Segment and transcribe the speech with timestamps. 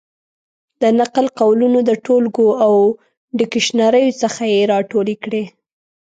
[0.81, 2.73] د نقل قولونو د ټولګو او
[3.37, 5.43] ډکشنریو څخه یې را ټولې کړې.